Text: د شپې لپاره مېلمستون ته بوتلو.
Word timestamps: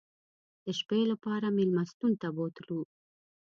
د 0.63 0.65
شپې 0.79 1.01
لپاره 1.11 1.47
مېلمستون 1.57 2.11
ته 2.21 2.27
بوتلو. 2.35 2.79